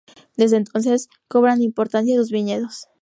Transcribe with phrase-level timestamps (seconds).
[0.35, 2.87] Desde entonces, cobran importancia sus viñedos.